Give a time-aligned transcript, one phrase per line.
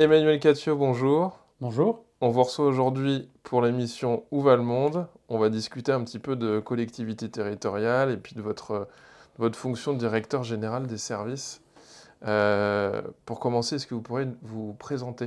[0.00, 1.40] Emmanuel Catio, bonjour.
[1.60, 2.06] Bonjour.
[2.22, 5.06] On vous reçoit aujourd'hui pour l'émission Où va le monde?
[5.28, 8.88] On va discuter un petit peu de collectivité territoriale et puis de votre
[9.36, 11.60] votre fonction de directeur général des services.
[12.24, 15.26] Euh, pour commencer, est-ce que vous pourriez vous présenter,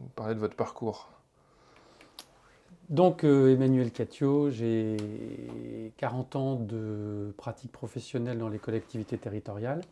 [0.00, 1.10] vous parler de votre parcours?
[2.88, 4.96] Donc, euh, Emmanuel Catio, j'ai
[5.98, 9.82] 40 ans de pratique professionnelle dans les collectivités territoriales.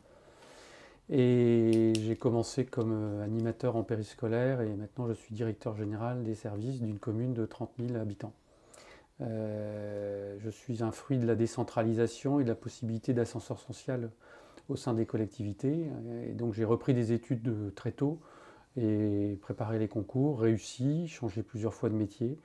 [1.10, 6.34] Et j'ai commencé comme euh, animateur en périscolaire et maintenant je suis directeur général des
[6.34, 8.32] services d'une commune de 30 000 habitants.
[9.20, 14.10] Euh, je suis un fruit de la décentralisation et de la possibilité d'ascenseur social
[14.70, 15.90] au sein des collectivités.
[16.26, 18.18] Et donc j'ai repris des études très tôt
[18.78, 22.38] et préparé les concours, réussi, changé plusieurs fois de métier.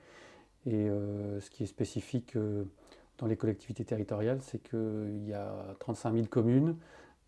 [0.66, 2.36] Et euh, ce qui est spécifique
[3.16, 6.76] dans les collectivités territoriales, c'est qu'il y a 35 000 communes,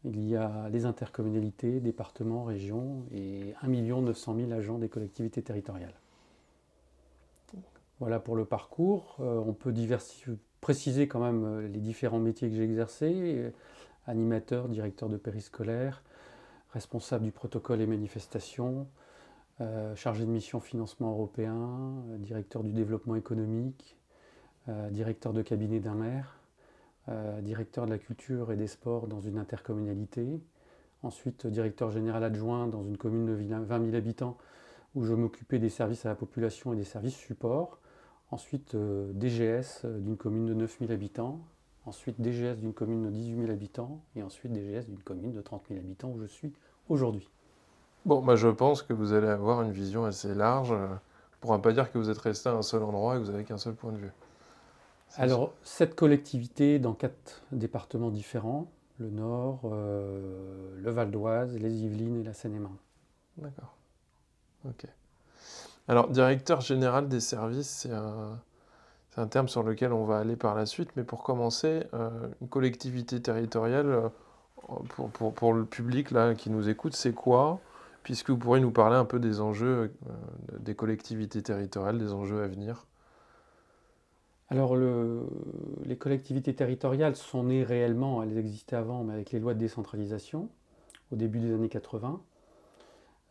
[0.05, 5.95] il y a les intercommunalités, départements, régions et 1 900 000 agents des collectivités territoriales.
[8.03, 9.17] Voilà pour le parcours.
[9.20, 9.73] Euh, on peut
[10.61, 13.14] préciser quand même euh, les différents métiers que j'ai exercés.
[13.14, 13.50] Euh,
[14.08, 16.03] animateur, directeur de périscolaire,
[16.73, 18.89] responsable du protocole et manifestations,
[19.95, 23.97] chargé de mission financement européen, directeur du développement économique,
[24.91, 26.41] directeur de cabinet d'un maire,
[27.41, 30.41] directeur de la culture et des sports dans une intercommunalité,
[31.03, 34.36] ensuite directeur général adjoint dans une commune de 20 000 habitants
[34.95, 37.78] où je m'occupais des services à la population et des services supports.
[38.30, 41.41] Ensuite, euh, DGS euh, d'une commune de 9000 habitants.
[41.85, 44.01] Ensuite, DGS d'une commune de 18 000 habitants.
[44.17, 46.52] Et ensuite, DGS d'une commune de 30 000 habitants où je suis
[46.89, 47.29] aujourd'hui.
[48.05, 50.74] Bon, bah, je pense que vous allez avoir une vision assez large.
[51.45, 53.33] On ne pas dire que vous êtes resté à un seul endroit et que vous
[53.33, 54.12] n'avez qu'un seul point de vue.
[55.17, 62.20] Alors, cette collectivité dans quatre départements différents, le Nord, euh, le Val d'Oise, les Yvelines
[62.20, 62.77] et la Seine-et-Marne.
[63.36, 63.77] D'accord.
[64.67, 64.86] Ok.
[65.89, 67.89] Alors, directeur général des services,
[69.11, 72.11] c'est un, terme sur lequel on va aller par la suite, mais pour commencer, euh,
[72.40, 74.08] une collectivité territoriale, euh,
[75.34, 77.61] pour, le public là, qui nous écoute, c'est quoi?
[78.05, 79.92] Puisque vous pourriez nous parler un peu des enjeux
[80.58, 82.86] des collectivités territoriales, des enjeux à venir.
[84.48, 89.58] Alors, les collectivités territoriales sont nées réellement, elles existaient avant, mais avec les lois de
[89.58, 90.51] décentralisation,
[91.11, 92.20] au début des années 80.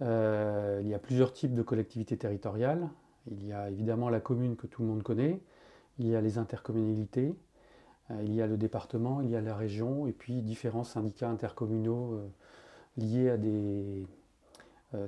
[0.01, 2.89] Euh, il y a plusieurs types de collectivités territoriales.
[3.29, 5.39] Il y a évidemment la commune que tout le monde connaît,
[5.99, 7.35] il y a les intercommunalités,
[8.09, 11.29] euh, il y a le département, il y a la région, et puis différents syndicats
[11.29, 12.27] intercommunaux euh,
[12.97, 14.05] liés à des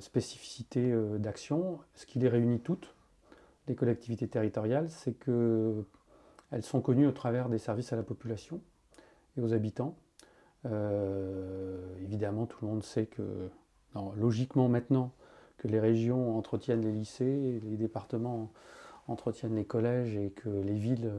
[0.00, 1.78] spécificités d'action.
[1.94, 2.94] Ce qui les réunit toutes,
[3.68, 8.60] les collectivités territoriales, c'est qu'elles sont connues au travers des services à la population
[9.36, 9.96] et aux habitants.
[12.02, 13.50] évidemment, tout le monde sait que
[14.16, 15.12] logiquement maintenant
[15.58, 18.50] que les régions entretiennent les lycées, les départements
[19.08, 21.12] entretiennent les collèges et que les villes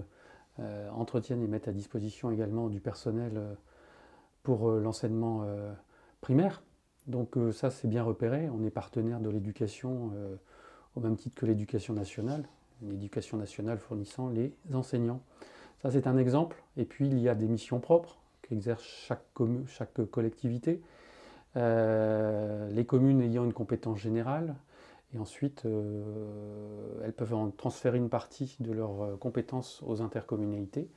[0.60, 3.54] euh, entretiennent et mettent à disposition également du personnel euh,
[4.44, 5.46] pour euh, l'enseignement
[6.22, 6.64] primaire.
[7.08, 10.12] Donc ça c'est bien repéré, on est partenaire de l'éducation
[10.96, 12.44] au même titre que l'éducation nationale,
[12.82, 15.22] l'éducation nationale fournissant les enseignants.
[15.82, 16.64] Ça c'est un exemple.
[16.78, 19.24] Et puis il y a des missions propres qu'exerce chaque,
[19.68, 20.82] chaque collectivité.
[21.58, 24.56] Euh, les communes ayant une compétence générale,
[25.14, 26.04] et ensuite euh,
[27.04, 30.90] elles peuvent en transférer une partie de leurs euh, compétences aux intercommunalités,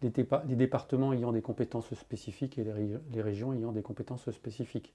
[0.00, 4.94] les, départements ayant des compétences spécifiques et les, régions ayant des compétences spécifiques.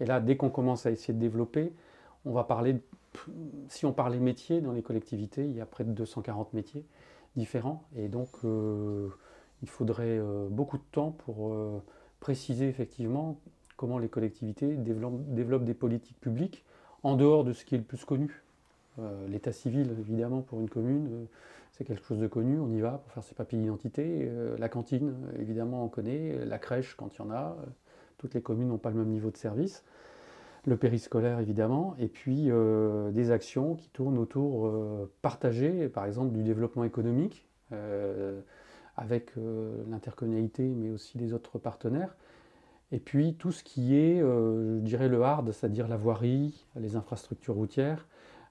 [0.00, 1.72] Et là, dès qu'on commence à essayer de développer,
[2.24, 2.76] on va parler,
[3.68, 6.84] si on parlait métiers dans les collectivités, il y a près de 240 métiers
[7.36, 10.20] différents, et donc il faudrait
[10.50, 11.56] beaucoup de temps pour
[12.20, 13.38] préciser effectivement
[13.76, 16.64] comment les collectivités développent, des politiques publiques
[17.02, 18.42] en dehors de ce qui est le plus connu.
[18.98, 21.24] Euh, l'état civil, évidemment, pour une commune, euh,
[21.72, 24.22] c'est quelque chose de connu, on y va pour faire ses papiers d'identité.
[24.22, 26.44] Euh, la cantine, évidemment, on connaît.
[26.44, 27.56] La crèche, quand il y en a.
[28.18, 29.84] toutes les communes n'ont pas le même niveau de service.
[30.66, 31.94] Le périscolaire, évidemment.
[31.98, 32.50] Et puis,
[33.12, 34.72] des actions qui tournent autour
[35.20, 37.46] partagées, par exemple, du développement économique,
[38.96, 39.32] avec
[39.90, 42.16] l'intercommunalité, mais aussi les autres partenaires.
[42.92, 46.94] Et puis tout ce qui est, euh, je dirais, le hard, c'est-à-dire la voirie, les
[46.94, 48.06] infrastructures routières,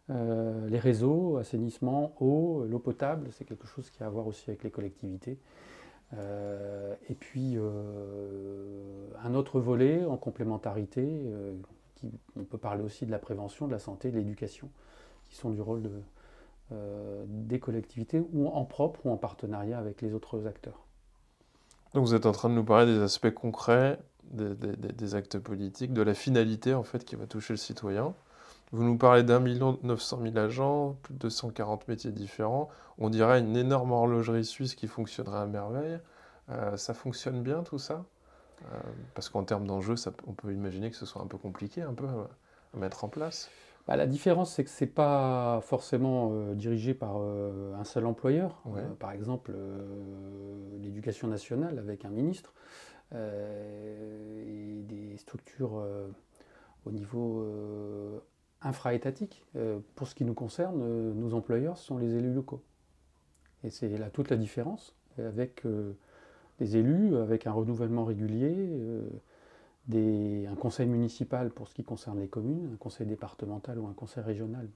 [0.10, 4.64] les réseaux, assainissement, eau, l'eau potable, c'est quelque chose qui a à voir aussi avec
[4.64, 5.40] les collectivités.
[7.10, 7.58] et puis
[9.24, 11.08] un autre volet en complémentarité,
[12.38, 14.70] on peut parler aussi de la prévention, de la santé, de l'éducation,
[15.30, 15.90] qui sont du rôle
[16.72, 20.86] euh, des collectivités, ou en propre ou en partenariat avec les autres acteurs.
[21.94, 24.00] Donc vous êtes en train de nous parler des aspects concrets
[24.32, 28.14] des, actes politiques, de la finalité en fait qui va toucher le citoyen.
[28.72, 32.70] Vous nous parlez d'un million neuf cent mille agents, plus de 140 métiers différents.
[32.98, 36.00] On dirait une énorme horlogerie suisse qui fonctionnerait à merveille.
[36.50, 38.04] Euh, ça fonctionne bien tout ça?
[39.14, 39.96] Parce qu'en termes d'enjeux,
[40.28, 43.50] on peut imaginer que ce soit un peu compliqué un peu à mettre en place.
[43.88, 48.06] Bah, la différence, c'est que ce n'est pas forcément euh, dirigé par euh, un seul
[48.06, 48.62] employeur.
[48.68, 49.54] Euh, par exemple,
[50.80, 52.54] l'éducation nationale avec un ministre
[53.14, 55.86] et des structures
[56.84, 57.48] au niveau
[58.62, 59.46] infra-étatique.
[59.94, 62.64] pour ce qui nous concerne, nos employeurs sont les élus locaux.
[63.64, 65.62] Et c'est là toute la différence avec
[66.60, 68.70] des élus, avec un renouvellement régulier
[69.92, 74.24] un conseil municipal pour ce qui concerne les communes, un conseil départemental ou un conseil
[74.24, 74.70] régional,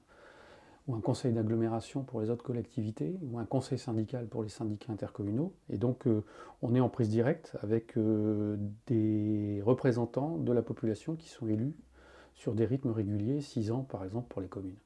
[0.88, 4.92] ou un conseil d'agglomération pour les autres collectivités, ou un conseil syndical pour les syndicats
[4.92, 5.54] intercommunaux.
[5.70, 6.24] Et donc euh,
[6.62, 8.58] on est en prise directe avec euh,
[8.88, 11.76] des représentants de la population qui sont élus
[12.36, 14.80] sur des rythmes réguliers, six ans par exemple pour les communes.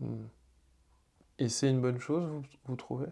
[0.00, 0.26] Hmm.
[1.38, 2.28] Et c'est une bonne chose,
[2.66, 3.06] vous trouvez?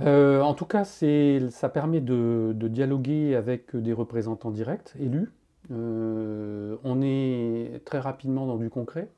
[0.00, 5.32] Euh, en tout cas, ça permet de, dialoguer avec des représentants directs, élus.
[5.72, 9.08] Euh, on est très rapidement dans du concret.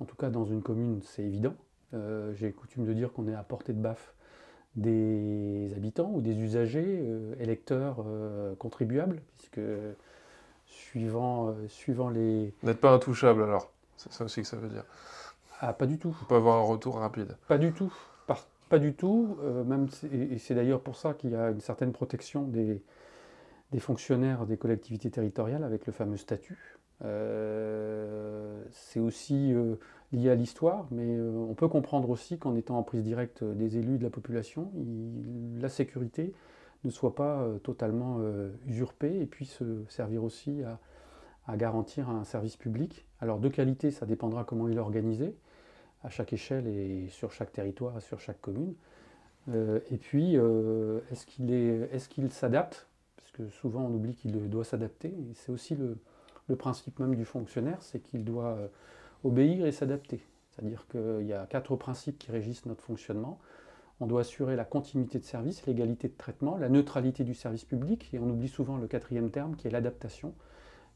[0.00, 1.54] En tout cas, dans une commune, c'est évident.
[1.94, 4.14] Euh, j'ai coutume de dire qu'on est à portée de baffe
[4.74, 7.04] des habitants ou des usagers,
[7.38, 8.02] électeurs,
[8.58, 9.60] contribuables, puisque
[10.64, 12.54] suivant, suivant les...
[12.62, 14.84] N'êtes pas intouchable alors, c'est ça aussi que ça veut dire.
[15.60, 16.16] Ah, pas du tout.
[16.22, 17.36] On peut avoir un retour rapide.
[17.48, 17.92] Pas du tout.
[18.72, 21.92] Pas du tout, euh, même, et c'est d'ailleurs pour ça qu'il y a une certaine
[21.92, 22.80] protection des,
[23.80, 26.78] fonctionnaires des collectivités territoriales avec le fameux statut.
[27.04, 29.74] Euh, c'est aussi euh,
[30.10, 33.98] lié à l'histoire, mais on peut comprendre aussi qu'en étant en prise directe des élus
[33.98, 34.72] de la population,
[35.60, 36.32] la sécurité
[36.84, 38.20] ne soit pas totalement
[38.66, 39.58] usurpée et puisse
[39.90, 40.78] servir aussi à,
[41.46, 43.06] à, garantir un service public.
[43.20, 45.36] Alors de qualité, ça dépendra comment il est organisé
[46.04, 48.74] à chaque échelle et sur chaque territoire, sur chaque commune.
[49.48, 52.86] Euh, et puis, euh, est-ce qu'il est, qu'il s'adapte?
[53.16, 55.12] Parce que souvent on oublie qu'il doit s'adapter.
[55.34, 55.98] c'est aussi le,
[56.56, 58.68] principe même du fonctionnaire, c'est qu'il doit euh,
[59.24, 60.20] obéir et s'adapter.
[60.50, 63.38] C'est-à-dire qu'il y a quatre principes qui régissent notre fonctionnement.
[64.00, 68.10] On doit assurer la continuité de service, l'égalité de traitement, la neutralité du service public,
[68.12, 70.34] et on oublie souvent le quatrième terme qui est l'adaptation.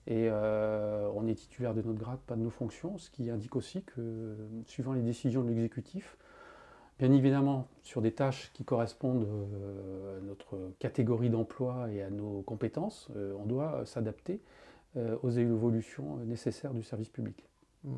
[0.07, 3.57] Et euh, on est titulaire de notre grade, pas de nos fonctions, ce qui indique
[3.57, 4.37] aussi que,
[4.67, 6.17] suivant les décisions de l'exécutif,
[7.01, 12.43] bien évidemment, sur des tâches qui correspondent euh, à notre catégorie d'emploi et à nos
[12.43, 14.41] compétences, euh, on doit s'adapter
[15.23, 17.47] aux évolutions nécessaires du service public.
[17.85, 17.97] Hmm.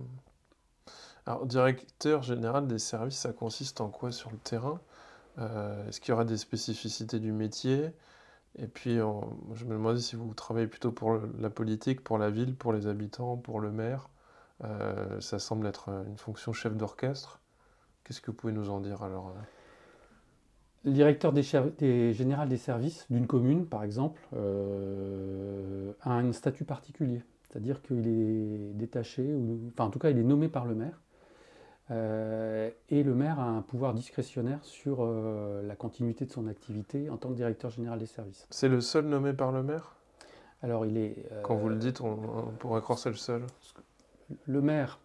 [1.27, 4.81] Alors, directeur général des services, ça consiste en quoi sur le terrain?
[5.37, 7.93] Est-ce qu'il y aura des spécificités du métier?
[8.59, 12.55] Et puis, je me demandais si vous travaillez plutôt pour la politique, pour la ville,
[12.55, 14.11] pour les habitants, pour le maire.
[14.65, 17.41] Euh, ça semble être une fonction chef d'orchestre.
[18.05, 19.41] Qu'est-ce que vous pouvez nous en dire alors euh?
[20.85, 27.23] Le directeur général des services d'une commune, par exemple, euh, a un statut particulier.
[27.43, 31.01] C'est-à-dire qu'il est détaché, ou, enfin en tout cas il est nommé par le maire.
[31.91, 37.09] Euh, et le maire a un pouvoir discrétionnaire sur euh, la continuité de son activité
[37.09, 38.47] en tant que directeur général des services.
[38.51, 39.95] C'est le seul nommé par le maire?
[40.63, 41.17] Alors il est...
[41.33, 42.17] Euh, Quand vous le dites, on,
[42.59, 43.43] pourrait croire c'est le seul.
[44.47, 44.99] Le maire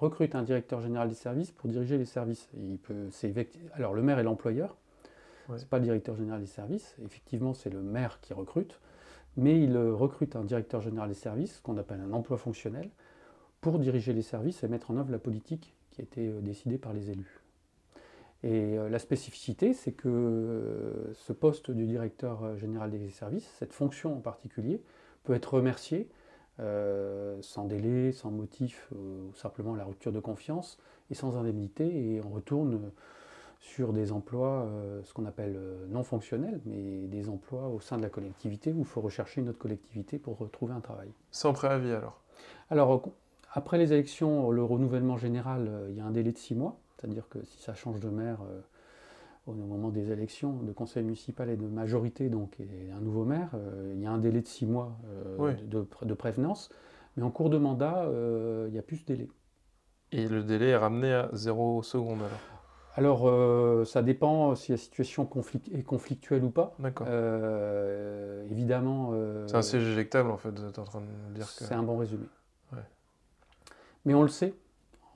[0.00, 2.48] recrute un directeur général des services pour diriger les services.
[2.54, 3.10] il peut,
[3.74, 4.74] alors le maire est l'employeur,
[5.48, 6.96] ce n'est pas le directeur général des services.
[7.04, 8.80] Effectivement, c'est le maire qui recrute,
[9.36, 12.88] mais il recrute un directeur général des services, qu'on appelle un emploi fonctionnel,
[13.60, 16.78] pour diriger les services et mettre en œuvre la politique qui a été euh, décidée
[16.78, 17.40] par les élus.
[18.42, 23.72] Et euh, la spécificité, c'est que euh, ce poste du directeur général des services, cette
[23.72, 24.82] fonction en particulier,
[25.24, 26.08] peut être remercié
[26.58, 30.78] sans délai, sans motif, ou simplement la rupture de confiance,
[31.10, 32.92] et sans indemnité, et on retourne
[33.60, 34.66] sur des emplois,
[35.02, 35.58] ce qu'on appelle
[35.88, 39.50] non fonctionnels, mais des emplois au sein de la collectivité où il faut rechercher une
[39.50, 41.12] autre collectivité pour retrouver un travail.
[41.30, 42.22] Sans préavis alors?
[42.70, 42.88] Alors,
[43.56, 46.78] après les élections, le renouvellement général, euh, il y a un délai de six mois,
[46.94, 48.60] c'est-à-dire que si ça change de maire euh,
[49.46, 53.48] au moment des élections de conseil municipal et de majorité, donc et un nouveau maire,
[53.54, 54.98] euh, il y a un délai de six mois
[55.38, 56.68] de, prévenance,
[57.16, 58.10] mais en cours de mandat,
[58.66, 59.28] il n'y a plus ce délai.
[60.12, 63.26] Et le délai est ramené à 0 secondes alors?
[63.28, 66.74] Alors, ça dépend si la situation conflict- est conflictuelle ou pas.
[66.78, 67.06] D'accord.
[68.50, 69.12] Évidemment,
[69.46, 71.64] C'est un siège éjectable en fait, vous êtes en train de dire que.
[71.64, 72.26] c'est un bon résumé.
[74.06, 74.54] Mais on le sait,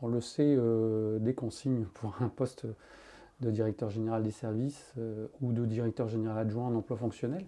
[0.02, 2.66] on le sait euh, dès qu'on signe pour un poste
[3.40, 7.44] de directeur général des services euh, ou de directeur général adjoint en emploi fonctionnel.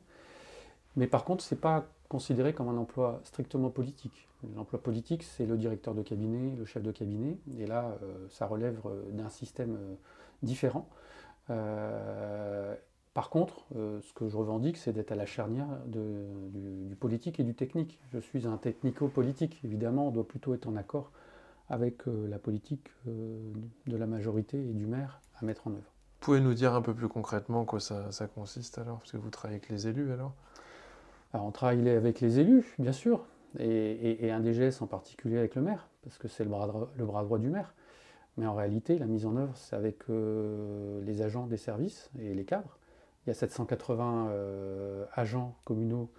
[0.96, 4.28] Mais par contre, ce n'est pas considéré comme un emploi strictement politique.
[4.56, 8.46] L'emploi politique, c'est le directeur de cabinet, le chef de cabinet, et là, euh, ça
[8.46, 9.78] relève euh, d'un système
[10.42, 10.88] différent.
[13.14, 17.54] Par contre, ce que je revendique, c'est d'être à la charnière du politique et du
[17.54, 18.00] technique.
[18.10, 19.60] Je suis un technico-politique.
[19.64, 21.12] Évidemment, on doit plutôt être en accord
[21.72, 23.40] avec euh, la politique euh,
[23.86, 25.80] de la majorité et du maire à mettre en œuvre.
[26.20, 28.98] Vous pouvez nous dire un peu plus concrètement quoi ça, ça consiste alors?
[28.98, 30.34] Parce que vous travaillez avec les élus alors?
[31.32, 33.24] Alors, on travaille avec les élus, bien sûr,
[33.58, 36.90] et, et- et un DGS en particulier avec le maire, parce que c'est le bras,
[36.94, 37.72] le bras droit du maire.
[38.36, 42.34] Mais en réalité, la mise en œuvre, c'est avec euh, les agents des services et
[42.34, 42.78] les cadres.
[43.24, 46.10] Il y a 780 euh, agents communaux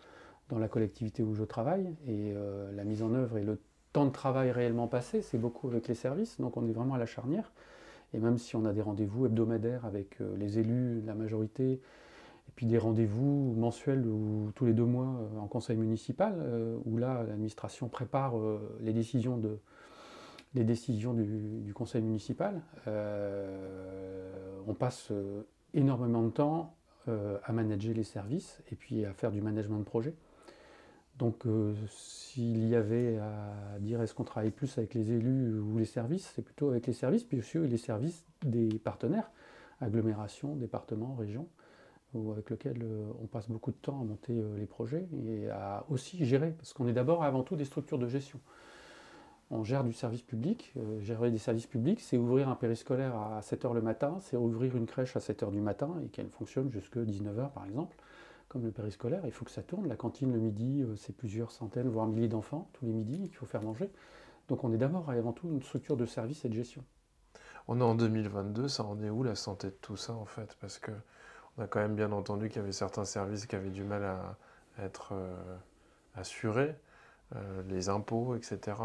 [0.49, 3.59] dans la collectivité où je travaille, et euh, la mise en œuvre et le
[3.93, 6.97] temps de travail réellement passé, c'est beaucoup avec les services, donc on est vraiment à
[6.97, 7.51] la charnière.
[8.13, 12.51] Et même si on a des rendez-vous hebdomadaires avec euh, les élus, la majorité, et
[12.55, 16.97] puis des rendez-vous mensuels ou tous les deux mois euh, en conseil municipal, euh, où
[16.97, 18.33] là, l'administration prépare
[18.81, 19.59] les décisions, de,
[20.53, 22.61] les décisions du, conseil municipal.
[24.67, 25.11] On passe
[25.73, 26.75] énormément de temps
[27.07, 30.15] à manager les services et puis à faire du management de projet.
[31.17, 35.77] Donc, euh, s'il y avait à dire est-ce qu'on travaille plus avec les élus ou
[35.77, 39.29] les services, c'est plutôt avec les services, puis aussi les services des partenaires,
[39.79, 41.47] agglomérations, départements, régions
[42.15, 45.49] ou avec lequel euh, on passe beaucoup de temps à monter euh, les projets et
[45.49, 48.39] à aussi gérer, parce qu'on est d'abord avant tout des structures de gestion.
[49.49, 50.73] On gère du service public.
[51.01, 54.87] gérer des services publics, c'est ouvrir un périscolaire à 7h le matin, c'est ouvrir une
[54.87, 57.95] crèche à 7h du matin et qu'elle fonctionne jusqu'à 19h par exemple,
[58.53, 59.21] comme le périscolaire.
[59.25, 59.87] Il faut que ça tourne.
[59.87, 63.35] La cantine le midi, euh, c'est plusieurs centaines, voire milliers d'enfants tous les midis qu'il
[63.35, 63.91] faut faire manger.
[64.47, 66.83] Donc on est d'abord et avant tout une structure de service et de gestion.
[67.67, 70.55] On est en 2022, ça en est où la santé de tout ça en fait?
[70.61, 70.91] Parce que
[71.57, 74.03] on a quand même bien entendu qu'il y avait certains services qui avaient du mal
[74.03, 74.37] à,
[74.79, 75.57] être euh,
[76.15, 76.75] assurés,
[77.35, 78.77] euh, les impôts, etc.,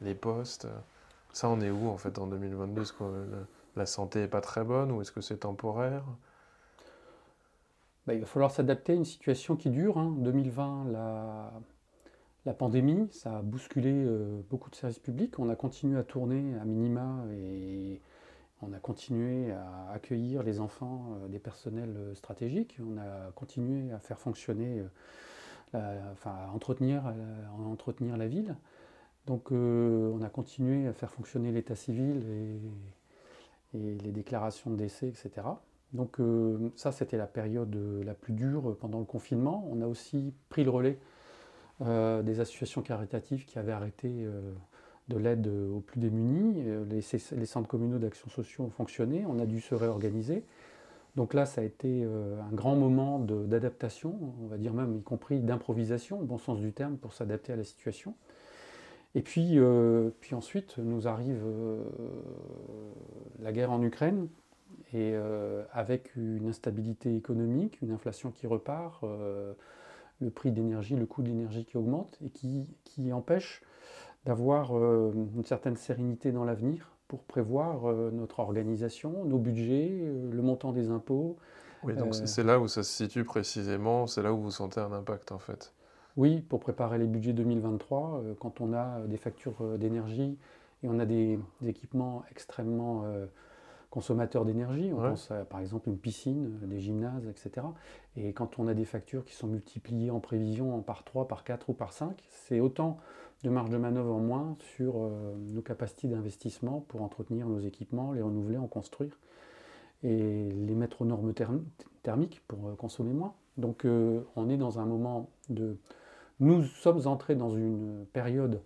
[0.00, 0.68] les postes.
[1.32, 3.04] Ça, on est où en fait en 2022 Est-ce que
[3.76, 6.04] la santé est pas très bonne ou est-ce que c'est temporaire?
[8.06, 9.98] Bah, il va falloir s'adapter à une situation qui dure.
[9.98, 10.14] hein.
[10.18, 11.52] 2020, la,
[12.44, 15.40] la pandémie, ça a bousculé euh, beaucoup de services publics.
[15.40, 18.00] On a continué à tourner à minima et
[18.62, 22.78] on a continué à accueillir les enfants euh, des personnels euh, stratégiques.
[22.80, 24.84] On a continué à faire fonctionner,
[25.74, 27.02] enfin, à entretenir,
[28.16, 28.56] la ville.
[29.26, 32.22] Donc, on a continué à faire fonctionner l'état civil
[33.74, 35.42] et, et les déclarations de décès, etc.
[35.92, 39.66] Donc euh, ça, c'était la période euh, la plus dure pendant le confinement.
[39.70, 40.98] On a aussi pris le relais
[41.82, 44.26] euh, des associations caritatives qui avaient arrêté
[45.08, 46.62] de l'aide aux plus démunis.
[46.88, 47.00] Les,
[47.46, 49.24] centres communaux d'action sociale ont fonctionné.
[49.26, 50.44] On a dû se réorganiser.
[51.14, 55.40] Donc là, ça a été un grand moment d'adaptation, on va dire même y compris
[55.40, 58.14] d'improvisation, au bon sens du terme, pour s'adapter à la situation.
[59.14, 59.58] Et puis,
[60.20, 61.42] puis ensuite, nous arrive
[63.38, 64.28] la guerre en Ukraine,
[64.92, 69.52] et euh, avec une instabilité économique, une inflation qui repart, euh,
[70.20, 73.62] le prix d'énergie, le coût de l'énergie qui augmente, et qui, qui empêche
[74.24, 79.92] d'avoir euh, une certaine sérénité dans l'avenir pour prévoir notre organisation, nos budgets,
[80.32, 81.36] le montant des impôts.
[81.84, 84.90] Oui, donc c'est là où ça se situe précisément, c'est là où vous sentez un
[84.90, 85.72] impact en fait.
[86.16, 90.36] Oui, pour préparer les budgets 2023, euh, quand on a des factures d'énergie
[90.82, 93.04] et on a des, des équipements extrêmement
[93.90, 95.10] consommateurs d'énergie, on Ouais.
[95.10, 97.66] pense à par exemple une piscine, euh, des gymnases, etc.
[98.16, 101.70] Et quand on a des factures qui sont multipliées en prévision par 3, par 4
[101.70, 102.98] ou par 5, c'est autant
[103.44, 108.12] de marge de manœuvre en moins sur euh, nos capacités d'investissement pour entretenir nos équipements,
[108.12, 109.18] les renouveler, en construire
[110.02, 111.62] et les mettre aux normes therm-
[112.02, 113.34] thermiques pour euh, consommer moins.
[113.56, 115.76] Donc euh, on est dans un moment de...
[116.40, 118.60] Nous sommes entrés dans une période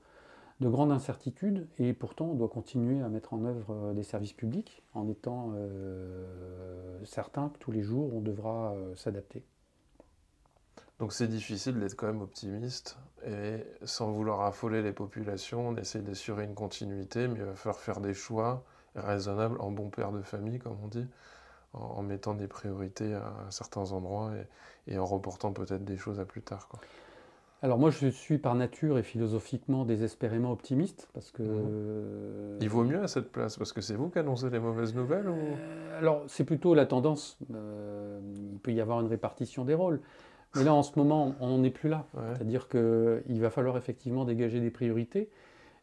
[0.61, 4.35] de grande incertitude et pourtant on doit continuer à mettre en œuvre euh, des services
[4.35, 9.43] publics en étant euh, certain que tous les jours on devra euh, s'adapter.
[10.99, 16.02] Donc c'est difficile d'être quand même optimiste et sans vouloir affoler les populations, on essaie
[16.02, 18.64] d'assurer une continuité, mais il va falloir faire des choix
[18.95, 21.07] raisonnables en bon père de famille, comme on dit,
[21.73, 24.33] en, mettant des priorités à, certains endroits
[24.87, 26.69] et, et en reportant peut-être des choses à plus tard.
[26.69, 26.81] Quoi.
[27.62, 31.43] Alors moi, je suis par nature et philosophiquement désespérément optimiste parce que.
[31.43, 32.59] Mhm.
[32.61, 35.29] Il vaut mieux à cette place parce que c'est vous qui annoncez les mauvaises nouvelles
[35.29, 35.37] ou...
[35.37, 37.38] Euh, alors c'est plutôt la tendance.
[37.55, 38.19] Euh,
[38.52, 40.00] il peut y avoir une répartition des rôles.
[40.57, 42.07] Mais là, en ce moment, on n'en est plus là.
[42.35, 45.31] C'est-à-dire qu'il va falloir effectivement dégager des priorités.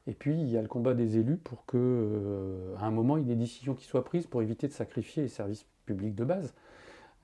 [0.08, 3.28] Et puis, il y a le combat des élus pour qu'à euh, un moment, il
[3.28, 6.24] y ait des décisions qui soient prises pour éviter de sacrifier les services publics de
[6.24, 6.54] base.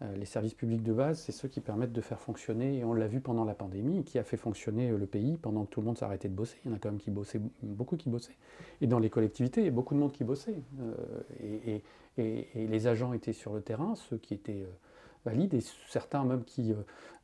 [0.03, 2.93] Euh, les services publics de base, c'est ceux qui permettent de faire fonctionner, et on
[2.93, 5.81] l'a vu pendant la pandémie, qui a fait fonctionner euh, le pays pendant que tout
[5.81, 6.57] le monde s'arrêtait de bosser.
[6.65, 8.37] Il y en a quand même qui bossaient, beaucoup qui bossaient.
[8.81, 10.55] Et dans les collectivités, il y a beaucoup de monde qui bossait.
[11.41, 11.81] et,
[12.15, 14.67] les agents étaient sur le terrain, ceux qui étaient
[15.25, 16.71] valides, et certains même qui,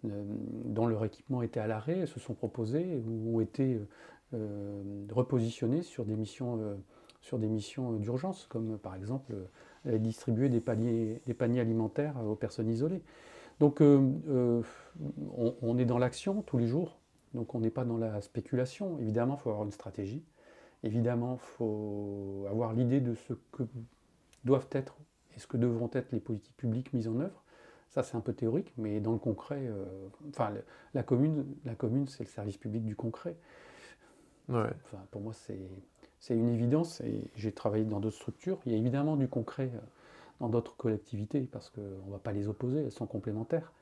[0.04, 3.80] dont leur équipement était à l'arrêt, se sont proposés ou ont été
[4.36, 6.76] euh, repositionnés sur des missions, euh,
[7.20, 9.34] sur des missions d'urgence, comme par exemple
[9.88, 13.02] euh, distribuer des paniers, des paniers alimentaires aux personnes isolées.
[13.60, 14.64] Donc on,
[15.78, 16.98] est dans l'action tous les jours,
[17.34, 18.98] donc on n'est pas dans la spéculation.
[19.00, 20.24] Évidemment, il faut avoir une stratégie.
[20.84, 23.64] Évidemment, il faut avoir l'idée de ce que
[24.46, 24.96] doivent être
[25.36, 27.44] et ce que devront être les politiques publiques mises en œuvre.
[27.90, 29.70] Ça, c'est un peu théorique, mais dans le concret,
[30.30, 30.54] enfin,
[30.94, 33.36] la commune, la commune c'est le service public du concret
[35.12, 35.70] pour moi, c'est
[36.30, 37.02] une évidence.
[37.02, 38.60] Et j'ai travaillé dans d'autres structures.
[38.66, 39.80] Il y a évidemment du concret euh,
[40.40, 43.74] dans d'autres collectivités parce qu'on ne va pas les opposer, elles sont complémentaires.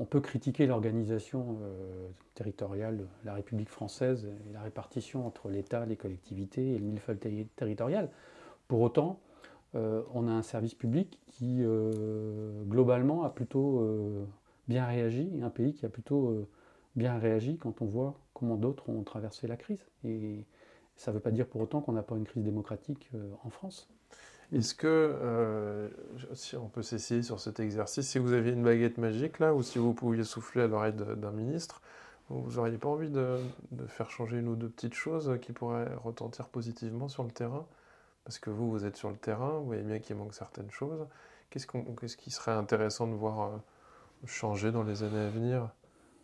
[0.00, 5.96] On peut critiquer l'organisation euh, territoriale la République française et la répartition entre l'État, les
[5.96, 8.10] collectivités et le millefeuille territorial.
[8.66, 9.20] Pour autant,
[9.76, 11.62] euh, on a un service public qui,
[12.66, 13.86] globalement, a plutôt
[14.68, 16.46] bien réagi, un pays qui a plutôt
[16.96, 19.84] bien réagi quand on voit comment d'autres ont traversé la crise.
[20.96, 23.50] Ça ne veut pas dire pour autant qu'on n'a pas une crise démocratique euh, en
[23.50, 23.88] France.
[24.52, 25.88] Est-ce que, euh,
[26.34, 29.62] si on peut s'essayer sur cet exercice, si vous aviez une baguette magique là, ou
[29.62, 31.80] si vous pouviez souffler à l'oreille d'un ministre,
[32.28, 33.38] vous n'auriez pas envie de,
[33.88, 37.66] faire changer une ou deux petites choses qui pourraient retentir positivement sur le terrain?
[38.24, 41.06] Parce que vous, vous êtes sur le terrain, vous voyez bien qu'il manque certaines choses.
[41.50, 43.56] Qu'est-ce, qui serait intéressant de voir euh,
[44.26, 45.68] changer dans les années à venir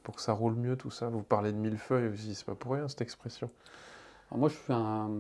[0.03, 1.09] pour que ça roule mieux tout ça?
[1.09, 3.51] Vous parlez de millefeuille aussi, c'est pas pour rien cette expression.
[4.37, 5.11] Moi je suis un.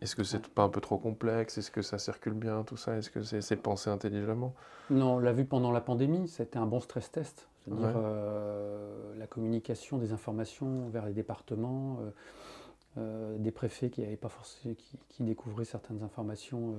[0.00, 1.56] Est-ce que c'est pas un peu trop complexe?
[1.56, 2.96] Est-ce que ça circule bien tout ça?
[2.96, 4.54] Est-ce que c'est pensé intelligemment?
[4.90, 7.48] Non, on l'a vu pendant la pandémie, c'était un bon stress test.
[7.66, 12.10] C'est-à-dire euh, la communication des informations vers les départements, euh,
[12.98, 14.76] euh, des préfets qui, avaient pas forcé,
[15.08, 16.76] qui, découvraient certaines informations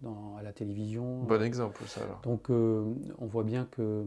[0.00, 1.24] dans, à la télévision.
[1.24, 2.20] Bon exemple ça alors.
[2.22, 4.06] Donc on voit bien que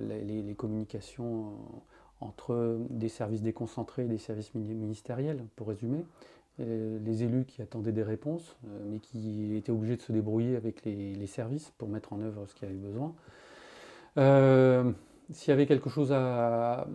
[0.00, 1.58] les, communications
[2.20, 6.04] entre des services déconcentrés et des services ministériels, pour résumer.
[6.58, 10.56] Euh, les élus qui attendaient des réponses, euh, mais qui étaient obligés de se débrouiller
[10.56, 13.14] avec les, services pour mettre en œuvre ce qu'il y avait besoin.
[15.32, 16.86] S'il y avait quelque chose à,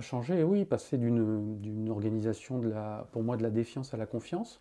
[0.00, 4.60] changer, oui, passer d'une organisation, de la, pour moi, de la défiance à la confiance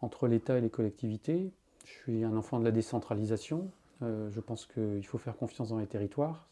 [0.00, 1.52] entre l'État et les collectivités.
[1.84, 3.70] Je suis un enfant de la décentralisation.
[4.02, 6.48] Euh, je pense qu'il faut faire confiance dans les territoires.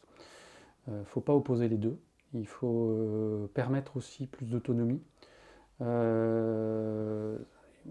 [0.87, 1.97] Il euh, ne faut pas opposer les deux.
[2.33, 5.01] Il faut euh, permettre aussi plus d'autonomie.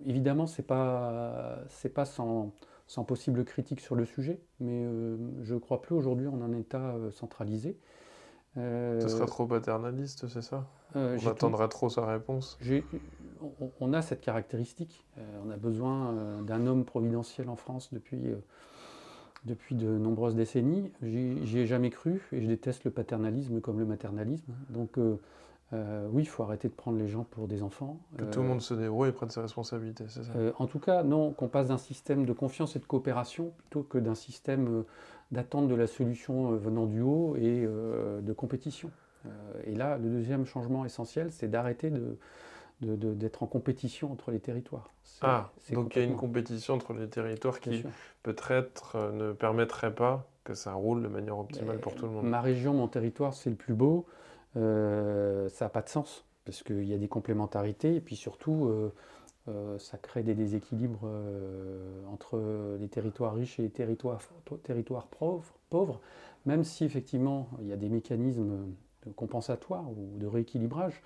[0.07, 1.59] évidemment, ce n'est pas,
[1.95, 2.53] pas sans,
[2.87, 4.85] sans, possible critique sur le sujet, mais
[5.43, 7.79] je ne crois plus aujourd'hui en un État centralisé.
[8.57, 10.69] Ce sera trop paternaliste, c'est ça?
[10.95, 12.57] On attendra trop sa réponse
[13.61, 15.05] on, on, a cette caractéristique.
[15.45, 18.33] on a besoin d'un homme providentiel en France depuis
[19.45, 20.91] depuis de nombreuses décennies.
[21.03, 24.53] J'y ai jamais cru et je déteste le paternalisme comme le maternalisme.
[24.71, 25.17] Donc euh,
[25.73, 27.99] euh, oui, il faut arrêter de prendre les gens pour des enfants.
[28.17, 30.33] Que tout le monde se débrouille et prenne ses responsabilités, c'est ça?
[30.37, 33.83] euh, En tout cas, non, qu'on passe d'un système de confiance et de coopération plutôt
[33.83, 34.85] que d'un système
[35.33, 38.91] d'attente de la solution venant du haut et de compétition.
[39.65, 42.17] et là, le deuxième changement essentiel, c'est d'arrêter de
[42.81, 44.91] d'être en compétition entre les territoires.
[45.23, 47.85] Ah, donc il y a une compétition entre les territoires qui
[48.23, 52.27] peut-être euh, ne permettrait pas que ça roule de manière optimale pour tout le monde.
[52.27, 54.07] Ma région, mon territoire, c'est le plus beau.
[54.57, 58.67] Euh, ça n'a pas de sens, parce qu'il y a des complémentarités, et puis surtout,
[59.49, 61.09] euh, ça crée des déséquilibres
[62.11, 64.21] entre les territoires riches et les territoires,
[64.63, 66.01] territoires pauvres, pauvres,
[66.45, 68.67] même si effectivement il y a des mécanismes
[69.17, 71.03] compensatoires ou de rééquilibrage.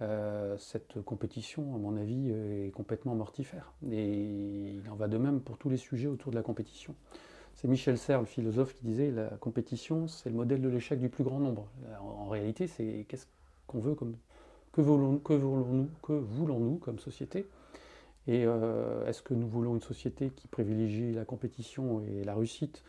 [0.00, 3.72] Euh, cette compétition, à mon avis, est complètement mortifère.
[3.90, 6.94] Et il en va de même pour tous les sujets autour de la compétition.
[7.54, 11.08] C'est Michel Serres, le philosophe, qui disait la compétition, c'est le modèle de l'échec du
[11.08, 11.66] plus grand nombre.
[12.00, 13.26] En, réalité, c'est qu'est-ce
[13.66, 14.16] qu'on veut comme
[14.70, 17.48] que voulons-nous que voulons que voulons-nous comme société?
[18.28, 22.84] Et euh, est-ce que nous voulons une société qui privilégie la compétition et la réussite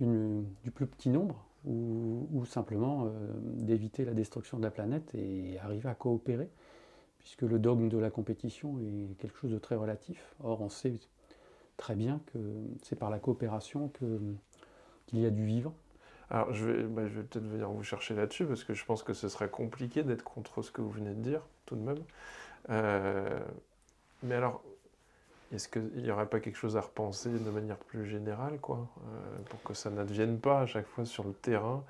[0.00, 1.47] du plus petit nombre?
[1.64, 3.10] Ou, simplement euh,
[3.42, 6.48] d'éviter la destruction de la planète et arriver à coopérer,
[7.18, 10.34] puisque le dogme de la compétition est quelque chose de très relatif.
[10.42, 10.94] Or, on sait
[11.76, 12.38] très bien que
[12.82, 13.90] c'est par la coopération
[15.06, 15.72] qu'il y a du vivre.
[16.30, 19.02] Alors, je vais, bah, je vais peut-être venir vous chercher là-dessus, parce que je pense
[19.02, 22.02] que ce serait compliqué d'être contre ce que vous venez de dire, tout de même.
[22.70, 23.40] Euh,
[24.22, 24.62] mais alors,
[25.52, 29.38] est-ce qu'il n'y aurait pas quelque chose à repenser de manière plus générale, quoi, euh,
[29.48, 31.84] pour que ça n'advienne pas à chaque fois sur le terrain,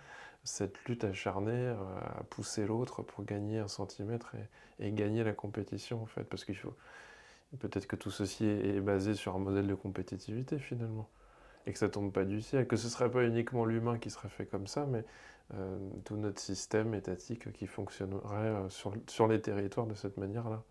[0.45, 1.75] cette lutte acharnée euh,
[2.19, 4.35] à pousser l'autre pour gagner un centimètre
[4.79, 6.75] et, gagner la compétition, en fait, parce qu'il faut...
[7.59, 11.09] Peut-être que tout ceci est, basé sur un modèle de compétitivité, finalement,
[11.67, 14.29] et que ça tombe pas du ciel, que ce serait pas uniquement l'humain qui serait
[14.29, 15.03] fait comme ça, mais
[15.55, 20.63] euh, tout notre système étatique qui fonctionnerait sur, sur les territoires de cette manière-là.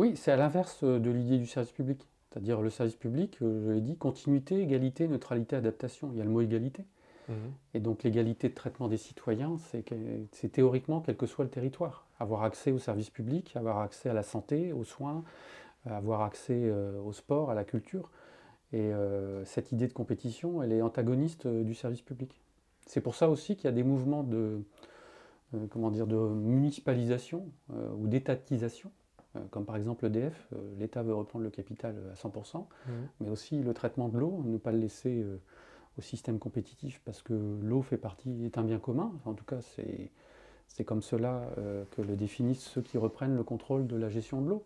[0.00, 2.08] Oui, c'est à l'inverse euh, de l'idée du service public.
[2.30, 6.08] C'est-à-dire le service public, euh, je l'ai dit, continuité, égalité, neutralité, adaptation.
[6.12, 6.86] Il y a le mot égalité.
[7.28, 7.36] Mhm.
[7.74, 12.06] Et donc l'égalité de traitement des citoyens, c'est théoriquement quel que soit le territoire.
[12.18, 15.22] Avoir accès au service public, avoir accès à la santé, aux soins,
[15.84, 18.10] avoir accès euh, au sport, à la culture.
[18.72, 18.92] Et
[19.44, 22.40] cette idée de compétition, elle est antagoniste du service public.
[22.86, 24.62] C'est pour ça aussi qu'il y a des mouvements de,
[25.70, 27.48] comment dire, de municipalisation
[27.98, 28.92] ou d'étatisation
[29.50, 32.90] comme par exemple l'EDF, euh, l'État veut reprendre le capital à 100%, mmh.
[33.20, 35.40] mais aussi le traitement de l'eau, ne pas le laisser euh,
[35.98, 39.60] au système compétitif parce que l'eau fait partie, est un bien commun, en tout cas
[39.60, 40.10] c'est,
[40.66, 41.48] c'est comme cela
[41.90, 44.64] que le définissent ceux qui reprennent le contrôle de la gestion de l'eau.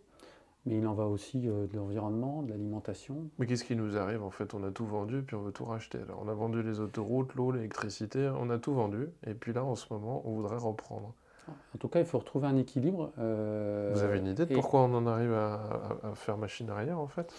[0.67, 3.29] Mais il en va aussi de l'environnement, de l'alimentation.
[3.37, 4.53] Mais qu'est-ce qui nous arrive en fait?
[4.53, 5.99] On a tout vendu puis on veut tout racheter.
[5.99, 9.63] Alors on a vendu les autoroutes, l'eau, l'électricité, on a tout vendu et puis là
[9.63, 11.15] en ce moment on voudrait reprendre.
[11.47, 13.11] En tout cas, il faut retrouver un équilibre.
[13.19, 17.07] Euh, Vous avez une idée de pourquoi on en arrive à, faire machine arrière, en
[17.07, 17.33] fait?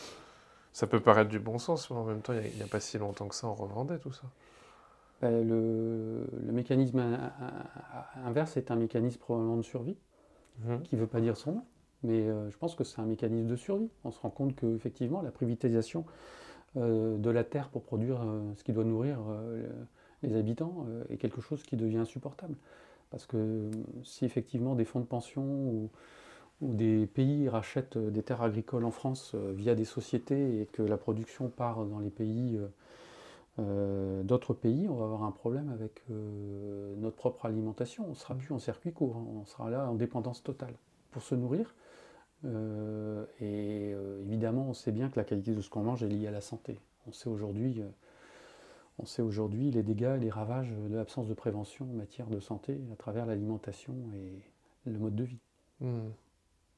[0.73, 2.99] Ça peut paraître du bon sens, mais en même temps, il n'y a, pas si
[2.99, 4.25] longtemps que ça, on revendait tout ça.
[5.23, 7.03] Ben, le, mécanisme
[8.25, 9.97] inverse est un mécanisme probablement de survie,
[10.61, 10.79] mmh.
[10.85, 11.64] qui ne veut pas dire son nom,
[12.03, 13.90] mais euh, je pense que c'est un mécanisme de survie.
[14.05, 16.05] On se rend compte qu'effectivement, la privatisation
[16.77, 18.21] euh, de la terre pour produire
[18.57, 19.19] ce qui doit nourrir
[20.23, 22.55] les habitants est quelque chose qui devient insupportable.
[23.11, 23.71] Parce que euh,
[24.05, 25.90] si effectivement des fonds de pension ou,
[26.62, 30.83] des pays rachètent euh, des terres agricoles en France euh, via des sociétés et que
[30.83, 32.59] la production part dans les pays
[34.25, 38.05] d'autres pays, on va avoir un problème avec notre propre alimentation.
[38.05, 39.27] On ne sera plus en circuit court, hein.
[39.35, 40.75] on sera là en dépendance totale
[41.11, 41.75] pour se nourrir.
[43.40, 46.33] et évidemment, on sait bien que la qualité de ce qu'on mange est liée à
[46.33, 46.79] la santé.
[47.07, 47.81] On sait aujourd'hui
[48.98, 52.40] on sait aujourd'hui les dégâts et les ravages de l'absence de prévention en matière de
[52.40, 54.42] santé à travers l'alimentation et
[54.90, 55.40] le mode de vie.
[55.80, 56.11] Hmm.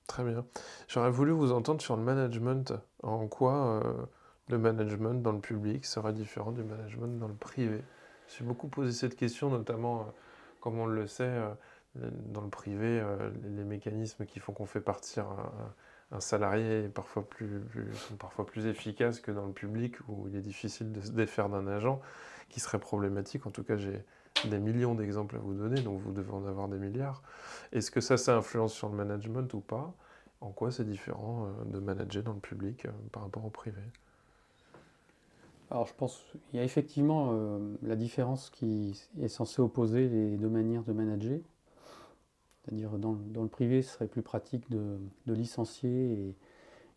[0.08, 0.44] Très bien.
[0.88, 2.72] J'aurais voulu vous entendre sur le management.
[3.02, 4.06] En quoi euh,
[4.48, 7.82] le management dans le public sera différent du management dans le privé?
[8.28, 10.04] J'ai beaucoup posé cette question, notamment, euh,
[10.60, 11.50] comme on le sait, euh,
[11.94, 13.02] dans le privé,
[13.44, 15.26] les mécanismes qui font qu'on fait partir
[16.18, 17.62] salarié est parfois plus,
[18.18, 21.66] parfois plus efficaces que dans le public où il est difficile de se défaire d'un
[21.66, 22.00] agent
[22.48, 23.46] qui serait problématique.
[23.46, 24.04] En tout cas, j'ai
[24.46, 27.22] des millions d'exemples à vous donner, donc vous devez en avoir des milliards.
[27.72, 29.94] Est-ce que ça, ça influence sur le management ou pas?
[30.40, 33.82] En quoi c'est différent euh, de manager dans le public euh, par rapport au privé?
[35.70, 40.36] Alors je pense qu'il y a effectivement euh, la différence qui est censée opposer les
[40.36, 41.40] deux manières de manager.
[42.68, 46.34] C'est-à-dire dans, le privé, ce serait plus pratique de, licencier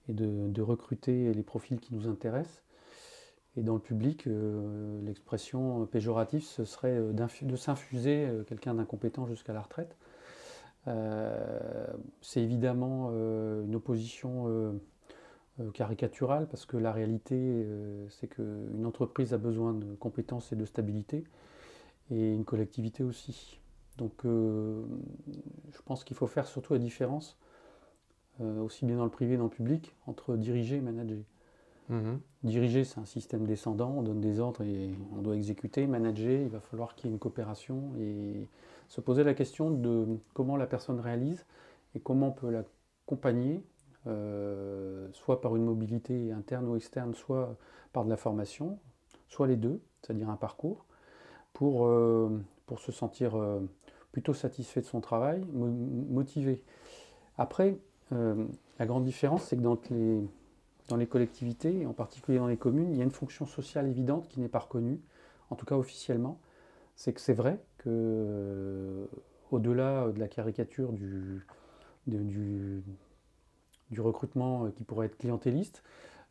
[0.10, 2.62] et, de, recruter les profils qui nous intéressent.
[3.58, 9.26] Et dans le public, euh, l'expression péjorative, ce serait euh, de s'infuser euh, quelqu'un d'incompétent
[9.28, 9.96] jusqu'à la retraite.
[12.22, 14.80] c'est évidemment une opposition
[15.76, 17.68] caricaturale parce que la réalité,
[18.10, 21.24] c'est qu'une entreprise a besoin de compétences et de stabilité
[22.10, 23.61] et une collectivité aussi.
[23.98, 24.84] Donc euh,
[25.72, 27.38] je pense qu'il faut faire surtout la différence,
[28.40, 31.24] euh, aussi bien dans le privé que dans le public, entre diriger et manager.
[31.90, 32.20] Mhm.
[32.44, 35.88] Diriger, c'est un système descendant, on donne des ordres et on doit exécuter.
[35.88, 38.48] Manager, il va falloir qu'il y ait une coopération et
[38.88, 41.46] se poser la question de comment la personne réalise
[41.94, 43.62] et comment on peut l'accompagner,
[44.08, 47.58] euh, soit par une mobilité interne ou externe, soit
[47.92, 48.80] par de la formation,
[49.28, 50.86] soit les deux, c'est-à-dire un parcours,
[51.52, 51.90] pour,
[52.66, 53.36] pour se sentir
[54.12, 56.64] plutôt satisfait de son travail, motivé.
[57.38, 57.78] Après,
[58.12, 58.46] euh,
[58.80, 59.78] la grande différence, c'est que dans
[60.98, 64.40] les, collectivités, en particulier dans les communes, il y a une fonction sociale évidente qui
[64.40, 65.00] n'est pas reconnue,
[65.50, 66.40] en tout cas officiellement.
[66.96, 69.06] C'est que c'est vrai que, euh,
[69.52, 71.46] au-delà de la caricature du,
[73.98, 75.84] recrutement qui pourrait être clientéliste,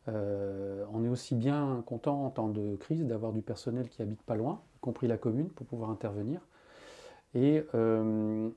[0.06, 4.34] on est aussi bien content en temps de crise d'avoir du personnel qui habite pas
[4.34, 6.40] loin, y compris la commune, pour pouvoir intervenir.
[7.34, 8.52] Et on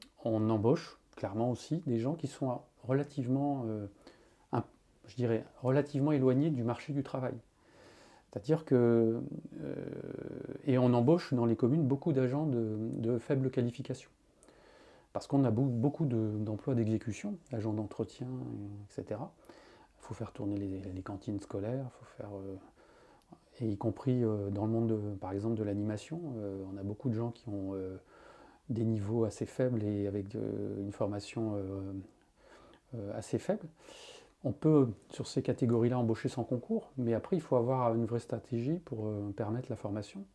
[0.49, 3.65] embauche clairement aussi des gens qui sont relativement,
[5.05, 7.35] je dirais, relativement éloignés du marché du travail.
[8.31, 9.21] C'est-à-dire que,
[10.65, 14.09] et on embauche dans les communes beaucoup d'agents de, faible qualification.
[15.11, 18.27] Parce qu'on a beaucoup d'emplois d'exécution, agents d'entretien,
[18.89, 19.19] etc.
[19.21, 22.29] Il faut faire tourner les, cantines scolaires, faut faire,
[23.59, 26.19] et y compris dans le monde, par exemple, de l'animation.
[26.73, 27.75] on a beaucoup de gens qui ont
[28.73, 31.55] des niveaux assez faibles et avec une formation
[33.15, 33.67] assez faible.
[34.43, 38.19] On peut, sur ces catégories-là, embaucher sans concours, mais après, il faut avoir une vraie
[38.19, 40.25] stratégie pour permettre la formation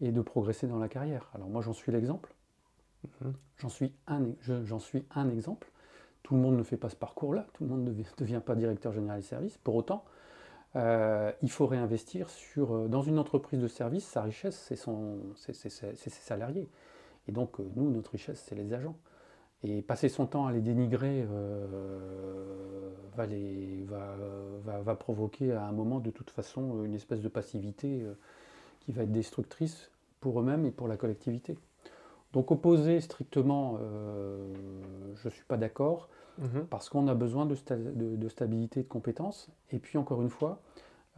[0.00, 1.28] et de progresser dans la carrière.
[1.34, 2.32] Alors moi, j'en suis l'exemple.
[3.20, 3.34] Mhm.
[3.58, 4.22] J'en suis, un,
[4.78, 5.70] suis un exemple.
[6.22, 8.92] Tout le monde ne fait pas ce parcours-là, tout le monde ne devient pas directeur
[8.92, 9.58] général des services.
[9.58, 10.04] Pour autant,
[10.76, 16.10] euh, il faut réinvestir sur, euh, dans une entreprise de service, sa richesse, c'est ses
[16.10, 16.68] salariés.
[17.30, 18.96] Et donc, euh, nous, notre richesse, c'est les agents.
[19.62, 21.26] Et passer son temps à les dénigrer
[23.14, 24.16] va, les, va,
[24.64, 28.06] va, va, provoquer à un moment, de toute façon, une espèce de passivité
[28.80, 29.90] qui va être destructrice
[30.20, 31.58] pour eux-mêmes et pour la collectivité.
[32.32, 34.54] Donc opposer strictement, euh,
[35.16, 36.66] je ne suis pas d'accord, mhm.
[36.70, 39.48] parce qu'on a besoin de, stabilité et de compétences.
[39.70, 40.60] Et puis encore une fois,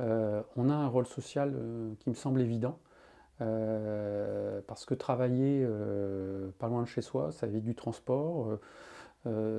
[0.01, 2.79] euh, on a un rôle social euh, qui me semble évident,
[4.67, 5.67] parce que travailler
[6.59, 8.59] pas loin de chez soi, ça évite du transport,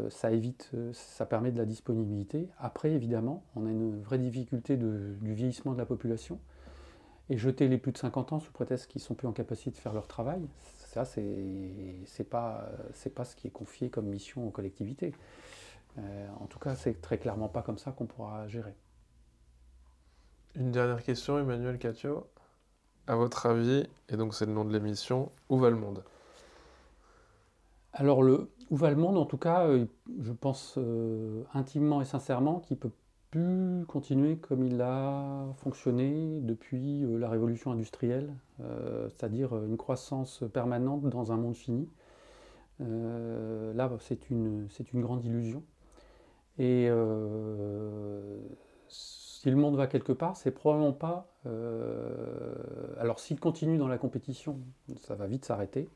[0.09, 2.49] ça, évite, ça permet de la disponibilité.
[2.57, 6.39] Après, évidemment, on a une vraie difficulté du vieillissement de la population.
[7.29, 9.77] Et jeter les plus de 50 ans sous prétexte qu'ils sont plus en capacité de
[9.77, 10.41] faire leur travail,
[10.77, 12.69] ça, c'est pas,
[13.15, 15.13] pas ce qui est confié comme mission aux collectivités.
[15.97, 18.75] Euh, en tout cas, c'est très clairement pas comme ça qu'on pourra gérer.
[20.55, 22.27] Une dernière question, Emmanuel Catio.
[23.05, 26.03] À votre avis, et donc c'est le nom de l'émission, où va le monde?
[27.91, 29.85] Alors, le, où va le monde, en tout cas, euh,
[30.21, 32.91] je pense euh, intimement et sincèrement qu'il peut
[33.29, 38.33] pu continuer comme il a fonctionné depuis euh, la révolution industrielle,
[39.09, 41.89] c'est-à-dire une croissance permanente dans un monde fini.
[42.79, 45.63] Là, c'est une, une grande illusion.
[46.57, 46.89] Et
[49.43, 51.27] si le monde va quelque part, c'est probablement pas.
[52.97, 54.57] alors, s'il continue dans la compétition,
[54.97, 55.89] ça va vite s'arrêter.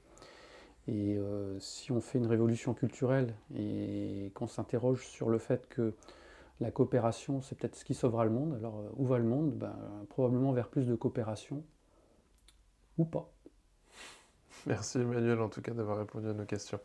[0.90, 1.18] Et
[1.60, 5.94] si on fait une révolution culturelle et qu'on s'interroge sur le fait que
[6.60, 8.56] la coopération, c'est peut-être ce qui sauvera le monde.
[8.56, 9.52] Alors, euh, où va le monde?
[9.54, 9.76] Ben,
[10.10, 11.64] Probablement vers plus de coopération,
[12.98, 13.32] ou pas.
[14.66, 16.80] Merci Emmanuel, en tout cas, d'avoir répondu à nos questions.